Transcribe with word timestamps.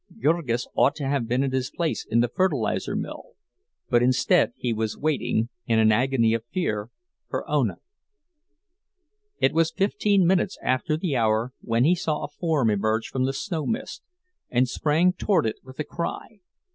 Jurgis 0.19 0.65
ought 0.73 0.95
to 0.95 1.07
have 1.07 1.27
been 1.27 1.43
at 1.43 1.51
his 1.53 1.69
place 1.69 2.07
in 2.09 2.21
the 2.21 2.27
fertilizer 2.27 2.95
mill; 2.95 3.33
but 3.87 4.01
instead 4.01 4.51
he 4.57 4.73
was 4.73 4.97
waiting, 4.97 5.49
in 5.67 5.77
an 5.77 5.91
agony 5.91 6.33
of 6.33 6.43
fear, 6.47 6.89
for 7.29 7.47
Ona. 7.47 7.75
It 9.37 9.53
was 9.53 9.69
fifteen 9.71 10.25
minutes 10.25 10.57
after 10.63 10.97
the 10.97 11.15
hour 11.15 11.53
when 11.61 11.83
he 11.83 11.93
saw 11.93 12.23
a 12.23 12.27
form 12.29 12.71
emerge 12.71 13.09
from 13.09 13.25
the 13.25 13.31
snow 13.33 13.67
mist, 13.67 14.01
and 14.49 14.67
sprang 14.67 15.13
toward 15.13 15.45
it 15.45 15.57
with 15.63 15.77
a 15.79 15.83
cry. 15.83 16.39